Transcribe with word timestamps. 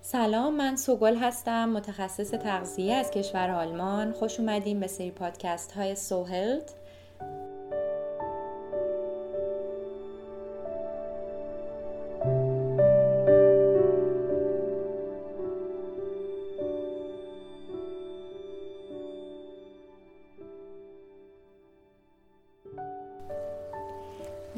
سلام 0.00 0.56
من 0.56 0.76
سوگل 0.76 1.16
هستم 1.16 1.68
متخصص 1.68 2.30
تغذیه 2.30 2.94
از 2.94 3.10
کشور 3.10 3.50
آلمان. 3.50 4.12
خوش 4.12 4.40
اومدیم 4.40 4.80
به 4.80 4.86
سری 4.86 5.10
پادکست 5.10 5.72
های 5.72 5.94
سوهلت 5.96 6.74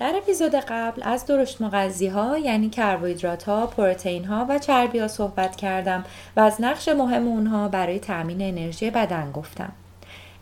در 0.00 0.14
اپیزود 0.16 0.54
قبل 0.54 1.02
از 1.04 1.26
درشت 1.26 1.60
مغذی 1.60 2.06
ها 2.06 2.38
یعنی 2.38 2.70
کربوهیدرات 2.70 3.42
ها، 3.42 3.66
پروتئین 3.66 4.24
ها 4.24 4.46
و 4.48 4.58
چربی 4.58 4.98
ها 4.98 5.08
صحبت 5.08 5.56
کردم 5.56 6.04
و 6.36 6.40
از 6.40 6.56
نقش 6.60 6.88
مهم 6.88 7.28
اونها 7.28 7.68
برای 7.68 7.98
تامین 7.98 8.42
انرژی 8.42 8.90
بدن 8.90 9.32
گفتم. 9.32 9.72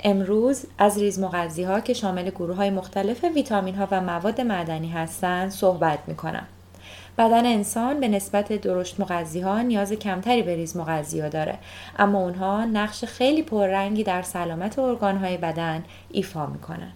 امروز 0.04 0.66
از 0.78 0.98
ریز 0.98 1.18
مغذی 1.18 1.62
ها 1.62 1.80
که 1.80 1.94
شامل 1.94 2.30
گروه 2.30 2.56
های 2.56 2.70
مختلف 2.70 3.24
ویتامین 3.24 3.74
ها 3.74 3.88
و 3.90 4.00
مواد 4.00 4.40
معدنی 4.40 4.88
هستند 4.88 5.50
صحبت 5.50 5.98
می 6.06 6.14
کنم. 6.14 6.46
بدن 7.18 7.46
انسان 7.46 8.00
به 8.00 8.08
نسبت 8.08 8.52
درشت 8.52 9.00
مغذی 9.00 9.40
ها 9.40 9.62
نیاز 9.62 9.92
کمتری 9.92 10.42
به 10.42 10.56
ریز 10.56 10.76
مغذی 10.76 11.20
ها 11.20 11.28
داره 11.28 11.58
اما 11.98 12.18
اونها 12.18 12.64
نقش 12.64 13.04
خیلی 13.04 13.42
پررنگی 13.42 14.04
در 14.04 14.22
سلامت 14.22 14.78
ارگان 14.78 15.16
های 15.16 15.36
بدن 15.36 15.84
ایفا 16.10 16.46
می‌کنن. 16.46 16.92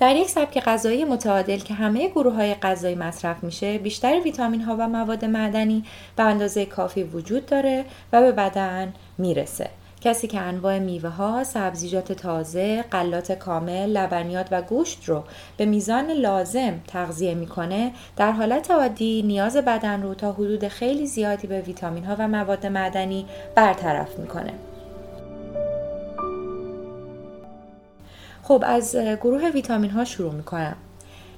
در 0.00 0.16
یک 0.16 0.28
سبک 0.28 0.60
غذایی 0.60 1.04
متعادل 1.04 1.58
که 1.58 1.74
همه 1.74 2.08
گروه 2.08 2.34
های 2.34 2.54
غذایی 2.54 2.94
مصرف 2.94 3.44
میشه 3.44 3.78
بیشتر 3.78 4.20
ویتامین 4.24 4.60
ها 4.60 4.76
و 4.78 4.88
مواد 4.88 5.24
معدنی 5.24 5.84
به 6.16 6.22
اندازه 6.22 6.66
کافی 6.66 7.02
وجود 7.02 7.46
داره 7.46 7.84
و 8.12 8.20
به 8.20 8.32
بدن 8.32 8.92
می‌رسه 9.18 9.70
کسی 10.00 10.28
که 10.28 10.40
انواع 10.40 10.78
میوه 10.78 11.10
ها، 11.10 11.44
سبزیجات 11.44 12.12
تازه، 12.12 12.84
غلات 12.92 13.32
کامل، 13.32 13.86
لبنیات 13.86 14.48
و 14.50 14.62
گوشت 14.62 15.04
رو 15.04 15.24
به 15.56 15.64
میزان 15.64 16.10
لازم 16.10 16.80
تغذیه 16.88 17.34
می‌کنه 17.34 17.92
در 18.16 18.32
حالت 18.32 18.70
عادی 18.70 19.22
نیاز 19.22 19.56
بدن 19.56 20.02
رو 20.02 20.14
تا 20.14 20.32
حدود 20.32 20.68
خیلی 20.68 21.06
زیادی 21.06 21.46
به 21.46 21.60
ویتامین 21.60 22.04
ها 22.04 22.16
و 22.18 22.28
مواد 22.28 22.66
معدنی 22.66 23.26
برطرف 23.54 24.18
می‌کنه. 24.18 24.52
خب 28.50 28.64
از 28.66 28.96
گروه 28.96 29.50
ویتامین 29.50 29.90
ها 29.90 30.04
شروع 30.04 30.32
می‌کنم 30.32 30.76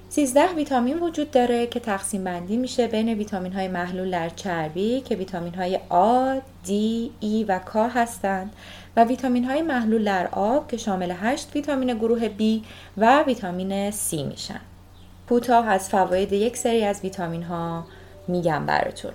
13 0.08 0.54
ویتامین 0.56 0.98
وجود 0.98 1.30
داره 1.30 1.66
که 1.66 1.80
تقسیم 1.80 2.24
بندی 2.24 2.56
میشه 2.56 2.86
بین 2.86 3.08
ویتامین 3.08 3.52
های 3.52 3.68
محلول 3.68 4.10
در 4.10 4.28
چربی 4.28 5.00
که 5.00 5.16
ویتامین 5.16 5.54
های 5.54 5.78
آ، 5.88 6.38
دی، 6.64 7.10
ای 7.20 7.44
و 7.44 7.58
کا 7.58 7.88
هستند 7.88 8.52
و 8.96 9.04
ویتامین 9.04 9.44
های 9.44 9.62
محلول 9.62 10.04
در 10.04 10.28
آب 10.32 10.68
که 10.68 10.76
شامل 10.76 11.10
8 11.10 11.48
ویتامین 11.54 11.94
گروه 11.94 12.28
B 12.28 12.42
و 12.96 13.22
ویتامین 13.22 13.90
C 13.90 14.12
میشن. 14.12 14.60
کوتاه 15.28 15.68
از 15.68 15.88
فواید 15.88 16.32
یک 16.32 16.56
سری 16.56 16.84
از 16.84 17.00
ویتامین 17.02 17.42
ها 17.42 17.84
میگم 18.28 18.66
براتون. 18.66 19.12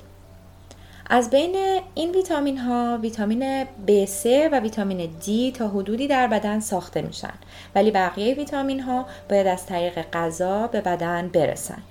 از 1.10 1.30
بین 1.30 1.80
این 1.96 2.12
ویتامین 2.12 2.58
ها 2.58 3.00
ویتامین 3.02 3.64
B3 3.64 4.26
و 4.52 4.60
ویتامین 4.60 5.10
D 5.22 5.58
تا 5.58 5.68
حدودی 5.68 6.08
در 6.08 6.28
بدن 6.28 6.60
ساخته 6.60 7.02
میشن. 7.02 7.34
ولی 7.76 7.92
بقیه 7.92 8.34
ویتامین 8.34 8.80
ها 8.80 9.06
باید 9.30 9.48
از 9.48 9.66
طریق 9.66 10.02
غذا 10.14 10.68
به 10.68 10.82
بدن 10.82 11.28
برسن. 11.28 11.82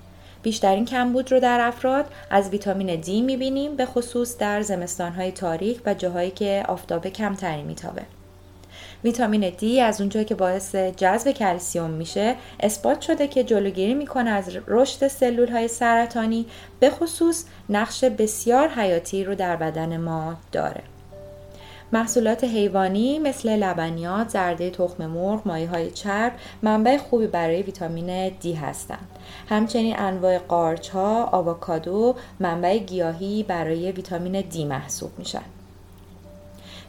بیشترین 0.43 0.85
کمبود 0.85 1.31
رو 1.31 1.39
در 1.39 1.59
افراد 1.61 2.05
از 2.29 2.49
ویتامین 2.49 3.01
D 3.03 3.09
می‌بینیم 3.09 3.75
به 3.75 3.85
خصوص 3.85 4.37
در 4.37 4.61
زمستان 4.61 5.11
های 5.11 5.31
تاریک 5.31 5.81
و 5.85 5.93
جاهایی 5.93 6.31
که 6.31 6.63
آفتاب 6.67 7.07
کمتری 7.07 7.63
میتابه. 7.63 8.01
ویتامین 9.03 9.51
D 9.51 9.63
از 9.63 10.01
اونجایی 10.01 10.25
که 10.25 10.35
باعث 10.35 10.75
جذب 10.75 11.31
کلسیوم 11.31 11.89
میشه 11.89 12.35
اثبات 12.59 13.01
شده 13.01 13.27
که 13.27 13.43
جلوگیری 13.43 13.93
می‌کنه 13.93 14.29
از 14.29 14.57
رشد 14.67 15.07
سلول 15.07 15.47
های 15.47 15.67
سرطانی 15.67 16.45
به 16.79 16.89
خصوص 16.89 17.45
نقش 17.69 18.03
بسیار 18.03 18.67
حیاتی 18.67 19.23
رو 19.23 19.35
در 19.35 19.55
بدن 19.55 19.97
ما 19.97 20.35
داره 20.51 20.83
محصولات 21.91 22.43
حیوانی 22.43 23.19
مثل 23.19 23.49
لبنیات، 23.49 24.29
زرده 24.29 24.69
تخم 24.69 25.05
مرغ، 25.05 25.41
مایه 25.45 25.69
های 25.69 25.91
چرب 25.91 26.33
منبع 26.61 26.97
خوبی 26.97 27.27
برای 27.27 27.61
ویتامین 27.61 28.29
D 28.29 28.45
هستند. 28.45 29.07
همچنین 29.49 29.99
انواع 29.99 30.37
قارچ 30.37 30.89
ها، 30.89 31.25
آووکادو 31.25 32.15
منبع 32.39 32.77
گیاهی 32.77 33.43
برای 33.43 33.91
ویتامین 33.91 34.41
D 34.51 34.57
محسوب 34.57 35.11
میشن. 35.17 35.43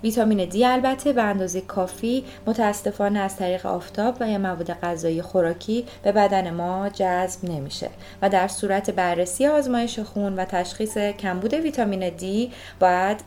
ویتامین 0.03 0.45
دی 0.45 0.65
البته 0.65 1.13
به 1.13 1.23
اندازه 1.23 1.61
کافی 1.61 2.25
متاسفانه 2.47 3.19
از 3.19 3.37
طریق 3.37 3.67
آفتاب 3.67 4.17
و 4.21 4.29
یا 4.29 4.39
مواد 4.39 4.73
غذایی 4.73 5.23
خوراکی 5.23 5.87
به 6.03 6.13
بدن 6.13 6.51
ما 6.51 6.89
جذب 6.89 7.45
نمیشه 7.45 7.91
و 8.23 8.29
در 8.29 8.49
صورت 8.49 8.91
بررسی 8.91 9.47
آزمایش 9.47 9.99
خون 9.99 10.37
و 10.37 10.45
تشخیص 10.45 10.99
کمبود 10.99 11.55
ویتامین 11.55 12.09
دی 12.09 12.53
باید 12.81 13.25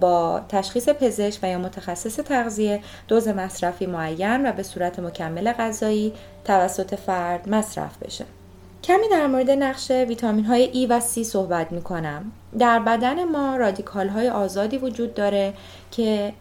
با 0.00 0.40
تشخیص 0.48 0.88
پزشک 0.88 1.38
و 1.42 1.48
یا 1.48 1.58
متخصص 1.58 2.16
تغذیه 2.16 2.80
دوز 3.08 3.28
مصرفی 3.28 3.86
معین 3.86 4.46
و 4.46 4.52
به 4.52 4.62
صورت 4.62 4.98
مکمل 4.98 5.52
غذایی 5.52 6.12
توسط 6.44 6.94
فرد 6.94 7.48
مصرف 7.48 7.98
بشه. 7.98 8.39
کمی 8.84 9.08
در 9.10 9.26
مورد 9.26 9.50
نقش 9.50 9.90
ویتامین 9.90 10.44
های 10.44 10.62
ای 10.62 10.86
و 10.86 11.00
سی 11.00 11.24
صحبت 11.24 11.72
می 11.72 11.82
کنم. 11.82 12.32
در 12.58 12.78
بدن 12.78 13.24
ما 13.24 13.56
رادیکال 13.56 14.08
های 14.08 14.28
آزادی 14.28 14.78
وجود 14.78 15.14
داره 15.14 15.54
که 15.90 16.32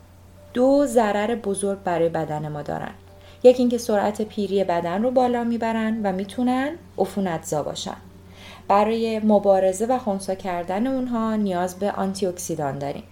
دو 0.54 0.86
ضرر 0.86 1.36
بزرگ 1.36 1.80
برای 1.84 2.10
بدن 2.10 2.48
ما 2.48 2.62
دارن. 2.62 2.92
یکی 3.44 3.60
اینکه 3.60 3.78
سرعت 3.78 4.22
پیری 4.22 4.64
بدن 4.64 5.04
رو 5.04 5.12
بالا 5.12 5.44
می‌برن 5.44 6.02
و 6.04 6.12
می‌تونن 6.12 6.70
عفونتزا 6.98 7.64
باشن. 7.64 7.98
برای 8.68 9.20
مبارزه 9.20 9.86
و 9.86 9.98
خونسا 9.98 10.36
کردن 10.36 10.88
اونها 10.88 11.36
نیاز 11.36 11.80
به 11.80 11.92
آنتی 11.92 12.26
اکسیدان 12.26 12.80
داریم. 12.80 13.04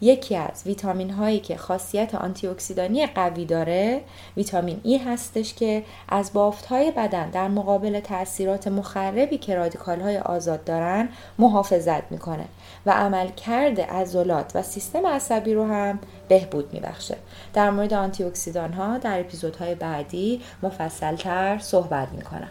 یکی 0.00 0.36
از 0.36 0.62
ویتامین 0.66 1.10
هایی 1.10 1.40
که 1.40 1.56
خاصیت 1.56 2.14
آنتی 2.14 2.46
اکسیدانی 2.46 3.06
قوی 3.06 3.44
داره 3.44 4.02
ویتامین 4.36 4.80
E 4.82 4.98
هستش 4.98 5.54
که 5.54 5.84
از 6.08 6.32
بافت 6.32 6.66
های 6.66 6.90
بدن 6.90 7.30
در 7.30 7.48
مقابل 7.48 8.00
تاثیرات 8.00 8.68
مخربی 8.68 9.38
که 9.38 9.54
رادیکال 9.54 10.00
های 10.00 10.18
آزاد 10.18 10.64
دارن 10.64 11.08
محافظت 11.38 12.12
می‌کنه 12.12 12.44
و 12.86 12.90
عملکرد 12.90 13.80
عضلات 13.80 14.52
و 14.54 14.62
سیستم 14.62 15.06
عصبی 15.06 15.54
رو 15.54 15.64
هم 15.64 15.98
بهبود 16.28 16.72
میبخشه. 16.72 17.16
در 17.54 17.70
مورد 17.70 17.94
آنتی 17.94 18.24
اکسیدان 18.24 18.72
ها 18.72 18.98
در 18.98 19.20
اپیزودهای 19.20 19.74
بعدی 19.74 20.40
مفصلتر 20.62 21.58
صحبت 21.58 22.08
می‌کنم. 22.12 22.50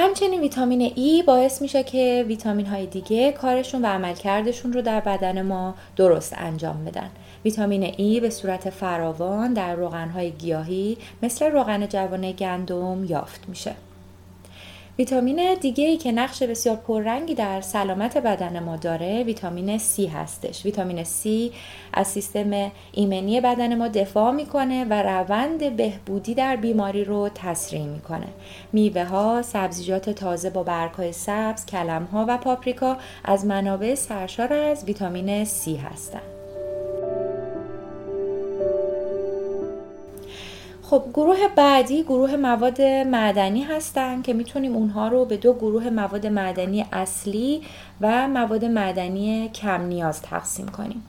همچنین 0.00 0.40
ویتامین 0.40 0.92
ای 0.96 1.22
باعث 1.22 1.62
میشه 1.62 1.82
که 1.82 2.24
ویتامین 2.28 2.66
های 2.66 2.86
دیگه 2.86 3.32
کارشون 3.32 3.82
و 3.82 3.86
عملکردشون 3.86 4.72
رو 4.72 4.82
در 4.82 5.00
بدن 5.00 5.42
ما 5.42 5.74
درست 5.96 6.34
انجام 6.36 6.84
بدن. 6.84 7.10
ویتامین 7.44 7.82
ای 7.96 8.20
به 8.20 8.30
صورت 8.30 8.70
فراوان 8.70 9.52
در 9.52 9.74
روغنهای 9.74 10.30
گیاهی 10.30 10.96
مثل 11.22 11.50
روغن 11.50 11.86
جوانه 11.86 12.32
گندم 12.32 13.04
یافت 13.04 13.48
میشه. 13.48 13.74
ویتامین 15.00 15.54
دیگه 15.54 15.84
ای 15.84 15.96
که 15.96 16.12
نقش 16.12 16.42
بسیار 16.42 16.76
پررنگی 16.76 17.34
در 17.34 17.60
سلامت 17.60 18.18
بدن 18.18 18.58
ما 18.58 18.76
داره 18.76 19.22
ویتامین 19.22 19.78
C 19.78 20.00
هستش. 20.14 20.64
ویتامین 20.64 21.04
C 21.04 21.28
از 21.92 22.06
سیستم 22.06 22.72
ایمنی 22.92 23.40
بدن 23.40 23.74
ما 23.74 23.88
دفاع 23.88 24.30
می‌کنه 24.30 24.84
و 24.84 25.02
روند 25.02 25.76
بهبودی 25.76 26.34
در 26.34 26.56
بیماری 26.56 27.04
رو 27.04 27.28
تسریع 27.34 27.84
می‌کنه. 27.84 28.26
میوه 28.72 29.04
ها 29.04 29.42
سبزیجات 29.42 30.10
تازه 30.10 30.50
با 30.50 30.62
برگهای 30.62 31.12
سبز 31.12 31.66
کلم 31.66 32.04
ها 32.04 32.24
و 32.28 32.38
پاپریکا 32.38 32.96
از 33.24 33.46
منابع 33.46 33.94
سرشار 33.94 34.52
از 34.52 34.84
ویتامین 34.84 35.44
C 35.44 35.68
هستند 35.92 36.39
خب 40.90 41.04
گروه 41.14 41.48
بعدی 41.56 42.02
گروه 42.02 42.36
مواد 42.36 42.82
معدنی 42.82 43.62
هستن 43.62 44.22
که 44.22 44.32
می‌تونیم 44.32 44.76
اونها 44.76 45.08
رو 45.08 45.24
به 45.24 45.36
دو 45.36 45.52
گروه 45.52 45.90
مواد 45.90 46.26
معدنی 46.26 46.86
اصلی 46.92 47.62
و 48.00 48.28
مواد 48.28 48.64
معدنی 48.64 49.48
کم 49.48 49.82
نیاز 49.82 50.22
تقسیم 50.22 50.68
کنیم. 50.68 51.02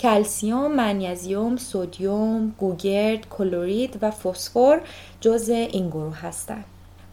کلسیوم، 0.00 0.72
منیزیوم، 0.72 1.56
سودیوم، 1.56 2.54
گوگرد، 2.58 3.28
کلورید 3.28 3.98
و 4.02 4.10
فسفر 4.10 4.80
جزء 5.20 5.54
این 5.54 5.88
گروه 5.88 6.20
هستند. 6.20 6.64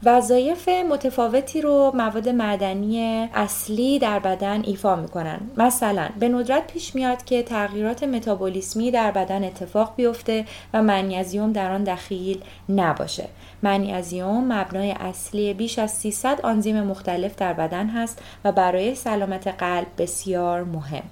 وظایف 0.06 0.70
متفاوتی 0.70 1.62
رو 1.62 1.92
مواد 1.96 2.30
معدنی 2.30 3.30
اصلی 3.34 4.00
در 4.00 4.20
بدن 4.20 4.64
ایفا 4.66 4.96
می‌کنن. 4.96 5.40
مثلا 5.58 6.10
به 6.20 6.30
ندرت 6.30 6.68
پیش 6.68 6.96
میاد 6.96 7.26
که 7.26 7.44
تغییرات 7.44 8.04
متابولیسمی 8.04 8.92
در 8.92 9.12
بدن 9.12 9.44
اتفاق 9.44 9.94
بیفته 9.96 10.46
و 10.74 10.84
منیزیوم 10.84 11.52
در 11.52 11.72
آن 11.72 11.84
دخیل 11.84 12.42
نباشه. 12.70 13.28
منیزیوم 13.62 14.54
مبنای 14.54 14.92
اصلی 14.92 15.54
بیش 15.54 15.80
از 15.80 15.92
300 15.92 16.42
آنزیم 16.42 16.84
مختلف 16.84 17.36
در 17.36 17.54
بدن 17.54 17.88
هست 17.88 18.22
و 18.46 18.52
برای 18.52 18.96
سلامت 18.96 19.48
قلب 19.48 19.88
بسیار 19.98 20.64
مهم. 20.64 21.04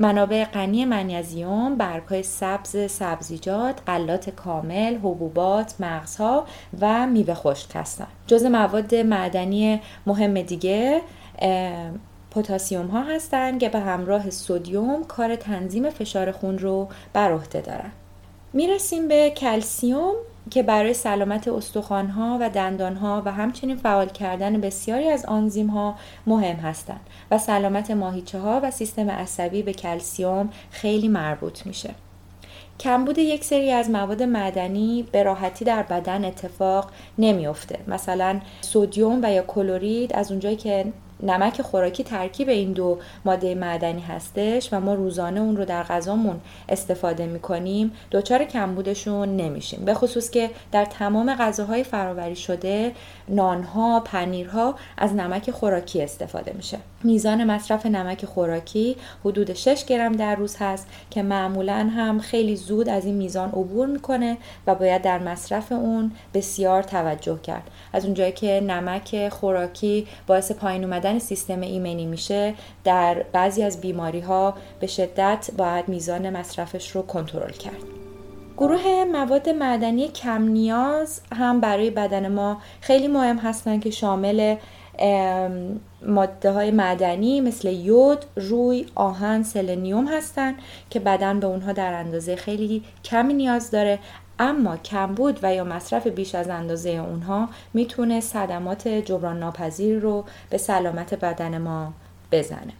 منابع 0.00 0.44
غنی 0.44 0.84
منیزیم 0.84 1.76
برگهای 1.76 2.22
سبز 2.22 2.90
سبزیجات 2.90 3.80
غلات 3.86 4.30
کامل 4.30 4.96
حبوبات 4.96 5.74
مغزها 5.80 6.46
و 6.80 7.06
میوه 7.06 7.34
خشک 7.34 7.70
هستند 7.74 8.08
جز 8.26 8.44
مواد 8.44 8.94
معدنی 8.94 9.80
مهم 10.06 10.42
دیگه 10.42 11.02
پتاسیم 12.30 12.86
ها 12.86 13.02
هستند 13.02 13.60
که 13.60 13.68
به 13.68 13.78
همراه 13.78 14.30
سودیوم 14.30 15.04
کار 15.04 15.36
تنظیم 15.36 15.90
فشار 15.90 16.32
خون 16.32 16.58
رو 16.58 16.88
بر 17.12 17.32
عهده 17.32 17.60
دارن. 17.60 17.90
می‌رسیم 18.52 19.08
به 19.08 19.30
کلسیوم 19.30 20.14
که 20.50 20.62
برای 20.62 20.94
سلامت 20.94 21.48
استخوانها 21.48 22.38
و 22.40 22.50
دندانها 22.50 23.22
و 23.24 23.32
همچنین 23.32 23.76
فعال 23.76 24.08
کردن 24.08 24.60
بسیاری 24.60 25.08
از 25.08 25.24
ها 25.74 25.94
مهم 26.26 26.56
هستند 26.56 27.00
و 27.30 27.38
سلامت 27.38 27.90
ماهیچه 27.90 28.38
ها 28.38 28.60
و 28.62 28.70
سیستم 28.70 29.10
عصبی 29.10 29.62
به 29.62 29.72
کلسیوم 29.72 30.50
خیلی 30.70 31.08
مربوط 31.08 31.66
میشه. 31.66 31.94
کمبود 32.80 33.18
یک 33.18 33.44
سری 33.44 33.70
از 33.70 33.90
مواد 33.90 34.22
معدنی 34.22 35.08
به 35.12 35.22
راحتی 35.22 35.64
در 35.64 35.82
بدن 35.82 36.24
اتفاق 36.24 36.90
نمیافته 37.18 37.78
مثلا 37.86 38.40
سودیوم 38.60 39.20
و 39.22 39.32
یا 39.32 39.42
کلورید 39.42 40.12
از 40.12 40.30
اونجایی 40.30 40.56
که 40.56 40.92
نمک 41.22 41.62
خوراکی 41.62 42.04
ترکیب 42.04 42.48
این 42.48 42.72
دو 42.72 42.98
ماده 43.24 43.54
معدنی 43.54 44.00
هستش 44.00 44.68
و 44.72 44.80
ما 44.80 44.94
روزانه 44.94 45.40
اون 45.40 45.56
رو 45.56 45.64
در 45.64 45.82
غذامون 45.82 46.40
استفاده 46.68 47.26
می‌کنیم. 47.26 47.92
دچار 48.12 48.44
کمبودشون 48.44 49.36
نمیشیم. 49.36 49.84
به 49.84 49.94
خصوص 49.94 50.30
که 50.30 50.50
در 50.72 50.84
تمام 50.84 51.34
غذاهای 51.34 51.84
فراوری 51.84 52.36
شده 52.36 52.92
نانها 53.28 54.00
پنیرها 54.00 54.74
از 54.98 55.14
نمک 55.14 55.50
خوراکی 55.50 56.02
استفاده 56.02 56.52
میشه. 56.56 56.78
میزان 57.04 57.44
مصرف 57.44 57.86
نمک 57.86 58.24
خوراکی 58.24 58.96
حدود 59.24 59.54
6 59.54 59.84
گرم 59.84 60.12
در 60.12 60.34
روز 60.34 60.56
هست 60.60 60.86
که 61.10 61.22
معمولا 61.22 61.90
هم 61.96 62.18
خیلی 62.18 62.56
زود 62.56 62.88
از 62.88 63.04
این 63.04 63.14
میزان 63.14 63.48
عبور 63.48 63.86
می‌کنه 63.86 64.36
و 64.66 64.74
باید 64.74 65.02
در 65.02 65.18
مصرف 65.18 65.72
اون 65.72 66.12
بسیار 66.34 66.82
توجه 66.82 67.38
کرد. 67.42 67.70
از 67.92 68.04
اونجایی 68.04 68.32
که 68.32 68.60
نمک 68.60 69.28
خوراکی 69.28 70.06
باعث 70.26 70.52
پایین 70.52 70.84
اومدن 70.84 71.07
سیستم 71.18 71.60
ایمنی 71.60 72.06
میشه 72.06 72.54
در 72.84 73.24
بعضی 73.32 73.62
از 73.62 73.80
بیماری 73.80 74.20
ها 74.20 74.54
به 74.80 74.86
شدت 74.86 75.50
باید 75.58 75.88
میزان 75.88 76.30
مصرفش 76.30 76.90
رو 76.90 77.02
کنترل 77.02 77.52
کرد. 77.52 77.82
گروه 78.56 79.04
مواد 79.12 79.48
معدنی 79.48 80.08
کم 80.08 80.42
نیاز 80.42 81.20
هم 81.32 81.60
برای 81.60 81.90
بدن 81.90 82.28
ما 82.28 82.58
خیلی 82.80 83.08
مهم 83.08 83.38
هستند 83.38 83.82
که 83.82 83.90
شامل 83.90 84.56
ماده 86.06 86.50
های 86.50 86.70
معدنی 86.70 87.40
مثل 87.40 87.68
یود، 87.68 88.24
روی، 88.36 88.86
آهن، 88.94 89.42
سلنیوم 89.42 90.06
هستند 90.06 90.54
که 90.90 91.00
بدن 91.00 91.40
به 91.40 91.46
اونها 91.46 91.72
در 91.72 91.94
اندازه 91.94 92.36
خیلی 92.36 92.82
کمی 93.04 93.34
نیاز 93.34 93.70
داره. 93.70 93.98
اما 94.38 94.76
کمبود 94.76 95.38
و 95.42 95.54
یا 95.54 95.64
مصرف 95.64 96.06
بیش 96.06 96.34
از 96.34 96.48
اندازه 96.48 96.90
اونها 96.90 97.48
می‌تونه 97.74 98.20
صدمات 98.20 98.88
جبران 98.88 99.38
ناپذیر 99.38 99.98
رو 99.98 100.24
به 100.50 100.58
سلامت 100.58 101.14
بدن 101.14 101.58
ما 101.58 101.92
بزنه. 102.32 102.72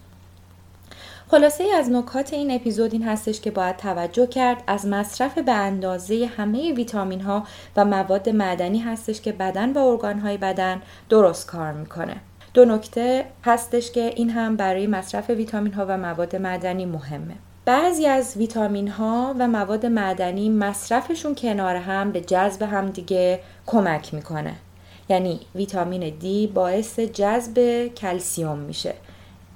خلاصه 1.31 1.64
ای 1.64 1.72
از 1.72 1.90
نکات 1.90 2.32
این 2.32 2.50
اپیزود 2.50 2.93
این 2.93 3.02
هستش 3.02 3.40
که 3.40 3.50
باید 3.50 3.76
توجه 3.76 4.26
کرد 4.26 4.62
از 4.66 4.87
مصرف 4.87 5.38
به 5.38 5.52
اندازه 5.52 6.31
همه 6.37 6.72
ویتامین 6.72 7.20
ها 7.20 7.44
و 7.76 7.84
مواد 7.84 8.28
معدنی 8.28 8.78
هستش 8.78 9.20
که 9.20 9.32
بدن 9.32 9.72
و 9.72 9.78
ارگان 9.78 10.19
های 10.19 10.37
بدن 10.37 10.82
درست 11.08 11.46
کار 11.46 11.72
می‌کنه. 11.72 12.16
دو 12.55 12.64
نکته 12.64 13.25
هستش 13.44 13.90
که 13.90 14.12
این 14.16 14.31
هم 14.31 14.56
برای 14.56 14.87
مصرف 14.87 15.31
ویتامین 15.31 15.72
ها 15.72 15.87
و 15.88 15.99
مواد 15.99 16.37
معدنی 16.37 16.87
مهمه. 16.87 17.34
بعضی 17.69 18.06
از 18.06 18.37
ویتامین 18.37 18.88
ها 18.88 19.35
و 19.38 19.49
مواد 19.49 19.87
معدنی 19.87 20.49
مصرفشون 20.49 21.35
کنار 21.35 21.76
هم 21.76 22.12
به 22.12 22.20
جذب 22.20 22.62
هم 22.62 22.87
دیگه 22.87 23.41
کمک 23.67 24.15
می‌کنه. 24.15 24.55
یعنی 25.09 25.41
ویتامین 25.55 26.19
دی 26.19 26.47
باعث 26.47 27.00
جذب 27.00 27.87
کلسیوم 27.87 28.59
میشه. 28.59 28.94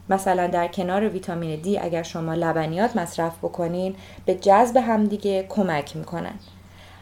مثلا 0.09 0.47
در 0.47 0.69
کنار 0.69 1.09
ویتامین 1.09 1.61
دی 1.61 1.79
اگر 1.79 2.03
شما 2.03 2.35
لبنیات 2.35 2.97
مصرف 2.97 3.39
بکنین 3.39 3.95
به 4.27 4.35
جذب 4.35 4.77
همدیگه 4.77 5.47
کمک 5.49 5.97
می‌کنن. 5.97 6.35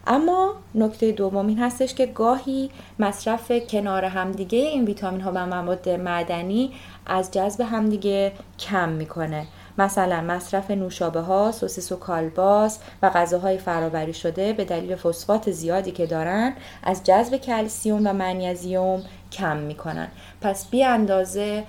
اما 0.06 0.54
نکته 0.74 1.12
دوم 1.12 1.46
این 1.46 1.58
هستش 1.58 1.94
که 1.94 2.06
گاهی 2.06 2.70
مصرف 2.98 3.52
کنار 3.52 4.04
همدیگه 4.04 4.58
این 4.58 4.84
ویتامین 4.84 5.20
ها 5.20 5.32
و 5.34 5.46
مواد 5.46 5.88
معدنی 5.88 6.72
از 7.06 7.30
جذب 7.30 7.60
همدیگه 7.60 8.32
کم 8.58 8.88
می‌کنه. 8.88 9.46
مثلا 9.80 10.20
مصرف 10.20 10.70
نوشابه 10.70 11.20
ها، 11.20 11.52
سوسیس 11.52 11.92
و 11.92 11.96
کالباس 11.96 12.78
و 13.02 13.10
غذاهای 13.10 13.58
فرآوری 13.58 14.14
شده 14.14 14.52
به 14.52 14.64
دلیل 14.64 14.96
فسفات 14.96 15.50
زیادی 15.50 15.90
که 15.90 16.06
دارن 16.06 16.52
از 16.82 17.04
جذب 17.04 17.36
کلسیوم 17.36 18.06
و 18.06 18.12
منیزیوم 18.12 19.02
کم 19.32 19.56
می‌کنن. 19.56 20.08
پس 20.40 20.66
بی 20.66 20.84
اندازه 20.84 21.64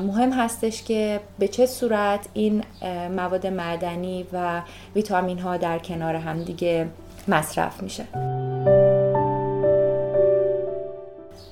مهم 0.00 0.32
هستش 0.32 0.82
که 0.82 1.20
به 1.38 1.48
چه 1.48 1.66
صورت 1.66 2.28
این 2.34 2.64
مواد 3.16 3.46
معدنی 3.46 4.26
و 4.32 4.62
ویتامین 4.94 5.38
ها 5.38 5.56
در 5.56 5.78
کنار 5.78 6.14
هم 6.14 6.42
دیگه 6.42 6.86
مصرف 7.28 7.82
میشه. 7.82 8.04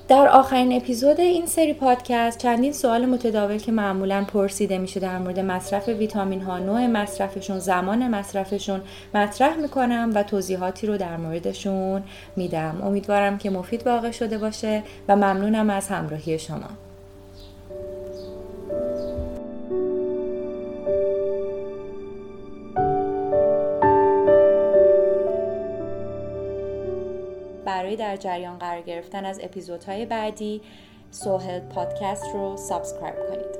در 0.09 0.27
آخرین 0.27 0.73
اپیزود 0.73 1.19
این 1.19 1.45
سری 1.45 1.73
پادکست 1.73 2.37
چندین 2.37 2.73
سوال 2.73 3.05
متداول 3.05 3.57
که 3.57 3.71
معمولا 3.71 4.25
پرسیده 4.33 4.77
میشه 4.77 4.99
در 4.99 5.17
مورد 5.17 5.39
مصرف 5.39 5.87
ویتامین 5.87 6.41
ها 6.41 6.59
نوع 6.59 6.87
مصرفشون 6.87 7.59
زمان 7.59 8.07
مصرفشون 8.07 8.81
مطرح 9.13 9.57
می‌کنم 9.57 10.11
و 10.15 10.23
توضیحاتی 10.23 10.87
رو 10.87 10.97
در 10.97 11.17
موردشون 11.17 12.03
میدم. 12.35 12.81
امیدوارم 12.83 13.37
که 13.37 13.49
مفید 13.49 13.87
واقع 13.87 14.11
شده 14.11 14.37
باشه 14.37 14.83
و 15.07 15.15
ممنونم 15.15 15.69
از 15.69 15.87
همراهی 15.87 16.39
شما. 16.39 16.88
برای 27.89 27.97
در 27.97 28.17
جریان 28.17 28.57
قرار 28.57 28.81
گرفتن 28.81 29.25
از 29.25 29.39
اپیزودهای 29.43 30.05
بعدی 30.05 30.61
سوهل 31.11 31.59
پادکست 31.59 32.25
رو 32.33 32.57
سابسکرایب 32.57 33.15
کنید. 33.29 33.58